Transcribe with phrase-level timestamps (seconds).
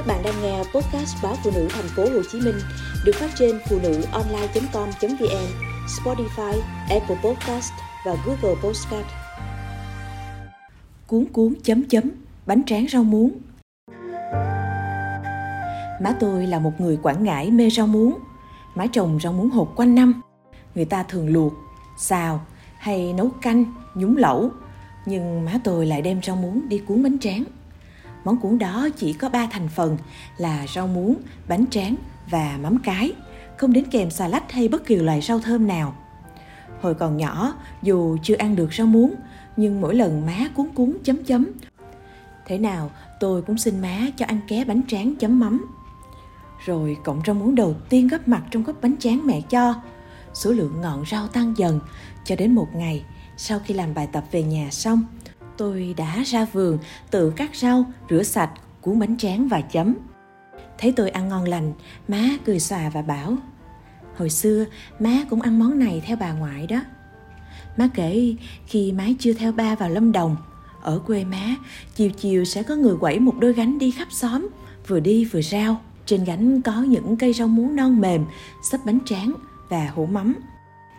[0.00, 2.54] Các bạn đang nghe podcast báo phụ nữ thành phố Hồ Chí Minh
[3.04, 5.46] được phát trên phụ nữ online.com.vn,
[5.86, 7.72] Spotify, Apple Podcast
[8.06, 9.06] và Google Podcast.
[11.06, 12.10] Cuốn cuốn chấm chấm
[12.46, 13.30] bánh tráng rau muống.
[16.00, 18.18] Má tôi là một người Quảng Ngãi mê rau muống.
[18.74, 20.20] Má trồng rau muống hột quanh năm.
[20.74, 21.52] Người ta thường luộc,
[21.98, 22.46] xào
[22.78, 23.64] hay nấu canh,
[23.94, 24.50] nhúng lẩu.
[25.06, 27.44] Nhưng má tôi lại đem rau muống đi cuốn bánh tráng.
[28.24, 29.96] Món cuốn đó chỉ có 3 thành phần
[30.36, 31.14] là rau muống,
[31.48, 31.96] bánh tráng
[32.30, 33.12] và mắm cái,
[33.56, 35.94] không đến kèm xà lách hay bất kỳ loại rau thơm nào.
[36.80, 39.14] Hồi còn nhỏ, dù chưa ăn được rau muống,
[39.56, 41.46] nhưng mỗi lần má cuốn cuốn chấm chấm,
[42.46, 45.66] thế nào tôi cũng xin má cho ăn ké bánh tráng chấm mắm.
[46.66, 49.74] Rồi cộng rau muống đầu tiên gấp mặt trong góc bánh tráng mẹ cho.
[50.34, 51.80] Số lượng ngọn rau tăng dần,
[52.24, 53.04] cho đến một ngày,
[53.36, 55.04] sau khi làm bài tập về nhà xong,
[55.60, 56.78] tôi đã ra vườn
[57.10, 58.50] tự cắt rau, rửa sạch,
[58.80, 59.94] cuốn bánh tráng và chấm.
[60.78, 61.72] Thấy tôi ăn ngon lành,
[62.08, 63.36] má cười xòa và bảo
[64.16, 64.64] Hồi xưa
[64.98, 66.80] má cũng ăn món này theo bà ngoại đó.
[67.76, 68.34] Má kể
[68.66, 70.36] khi má chưa theo ba vào Lâm Đồng,
[70.82, 71.56] ở quê má,
[71.94, 74.48] chiều chiều sẽ có người quẩy một đôi gánh đi khắp xóm,
[74.86, 75.80] vừa đi vừa rau.
[76.06, 78.24] Trên gánh có những cây rau muống non mềm,
[78.70, 79.32] sắp bánh tráng
[79.68, 80.34] và hũ mắm.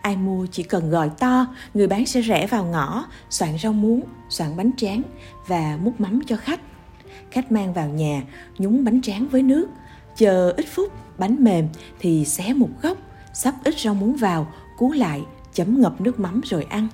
[0.02, 4.02] Ai mua chỉ cần gọi to, người bán sẽ rẽ vào ngõ, soạn rau muống,
[4.28, 5.02] soạn bánh tráng
[5.46, 6.60] và múc mắm cho khách.
[7.30, 8.22] Khách mang vào nhà,
[8.58, 9.68] nhúng bánh tráng với nước.
[10.16, 12.96] Chờ ít phút, bánh mềm thì xé một góc,
[13.34, 16.88] sắp ít rau muống vào, cuốn lại, chấm ngập nước mắm rồi ăn.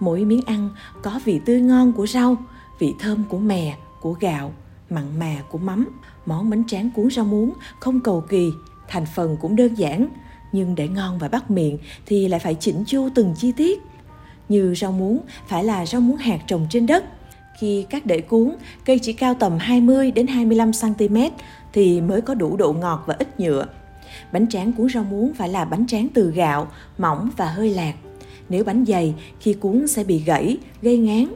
[0.00, 0.70] Mỗi miếng ăn
[1.02, 2.36] có vị tươi ngon của rau,
[2.78, 4.52] vị thơm của mè, của gạo,
[4.90, 5.88] mặn mà của mắm.
[6.26, 8.52] Món bánh tráng cuốn rau muống không cầu kỳ,
[8.88, 10.08] thành phần cũng đơn giản,
[10.52, 13.80] nhưng để ngon và bắt miệng thì lại phải chỉnh chu từng chi tiết.
[14.48, 17.04] Như rau muống phải là rau muống hạt trồng trên đất.
[17.58, 21.16] Khi cắt để cuốn, cây chỉ cao tầm 20 đến 25 cm
[21.72, 23.66] thì mới có đủ độ ngọt và ít nhựa.
[24.32, 27.94] Bánh tráng cuốn rau muống phải là bánh tráng từ gạo, mỏng và hơi lạc.
[28.48, 31.26] Nếu bánh dày, khi cuốn sẽ bị gãy, gây ngán.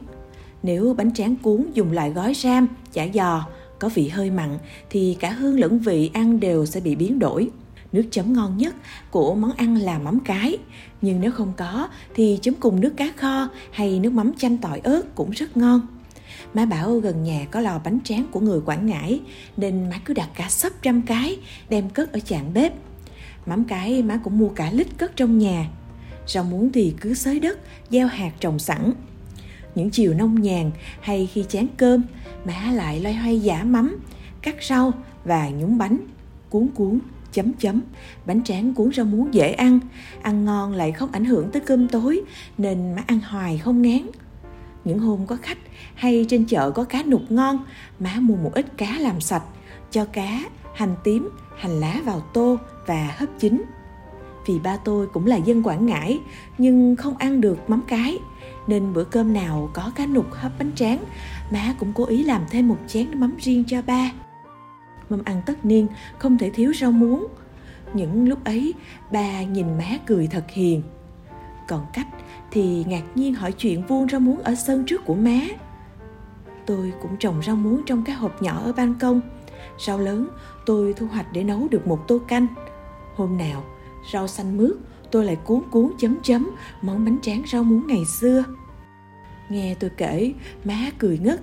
[0.63, 3.45] Nếu bánh tráng cuốn dùng loại gói ram, chả giò,
[3.79, 4.57] có vị hơi mặn
[4.89, 7.49] thì cả hương lẫn vị ăn đều sẽ bị biến đổi.
[7.91, 8.75] Nước chấm ngon nhất
[9.11, 10.57] của món ăn là mắm cái,
[11.01, 14.79] nhưng nếu không có thì chấm cùng nước cá kho hay nước mắm chanh tỏi
[14.83, 15.87] ớt cũng rất ngon.
[16.53, 19.19] Má bảo gần nhà có lò bánh tráng của người Quảng Ngãi
[19.57, 21.37] nên má cứ đặt cả sắp trăm cái
[21.69, 22.73] đem cất ở chạn bếp.
[23.45, 25.65] Mắm cái má cũng mua cả lít cất trong nhà.
[26.27, 27.59] Rau muốn thì cứ xới đất,
[27.89, 28.93] gieo hạt trồng sẵn.
[29.75, 30.71] Những chiều nông nhàn
[31.01, 32.03] hay khi chán cơm,
[32.45, 33.97] má lại loay hoay giả mắm,
[34.41, 34.91] cắt rau
[35.25, 35.97] và nhúng bánh,
[36.49, 36.99] cuốn cuốn
[37.31, 37.81] chấm chấm.
[38.25, 39.79] Bánh tráng cuốn rau muống dễ ăn
[40.21, 42.21] ăn ngon lại không ảnh hưởng tới cơm tối,
[42.57, 44.01] nên má ăn hoài không ngán.
[44.85, 45.57] Những hôm có khách
[45.95, 47.65] hay trên chợ có cá nục ngon,
[47.99, 49.43] má mua một ít cá làm sạch,
[49.91, 50.43] cho cá,
[50.75, 53.63] hành tím, hành lá vào tô và hấp chín.
[54.47, 56.19] Vì ba tôi cũng là dân quảng ngãi,
[56.57, 58.19] nhưng không ăn được mắm cái,
[58.67, 61.03] nên bữa cơm nào có cá nục hấp bánh tráng,
[61.51, 64.11] má cũng cố ý làm thêm một chén mắm riêng cho ba
[65.11, 67.27] mâm ăn tất niên, không thể thiếu rau muống.
[67.93, 68.73] Những lúc ấy
[69.11, 70.83] bà nhìn má cười thật hiền.
[71.67, 72.07] Còn cách
[72.51, 75.39] thì ngạc nhiên hỏi chuyện vuông rau muống ở sân trước của má.
[76.65, 79.21] Tôi cũng trồng rau muống trong cái hộp nhỏ ở ban công.
[79.85, 80.27] Rau lớn,
[80.65, 82.47] tôi thu hoạch để nấu được một tô canh.
[83.15, 83.63] Hôm nào,
[84.13, 84.71] rau xanh mướt,
[85.11, 86.49] tôi lại cuốn cuốn chấm chấm
[86.81, 88.43] món bánh tráng rau muống ngày xưa.
[89.49, 90.33] Nghe tôi kể,
[90.63, 91.41] má cười ngất.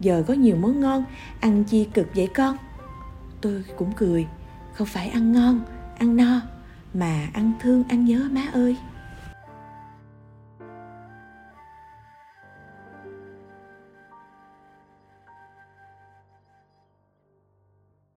[0.00, 1.04] Giờ có nhiều món ngon,
[1.40, 2.56] ăn chi cực vậy con?
[3.44, 4.26] Tôi cũng cười.
[4.72, 5.60] Không phải ăn ngon,
[5.98, 6.40] ăn no,
[6.94, 8.76] mà ăn thương, ăn nhớ má ơi.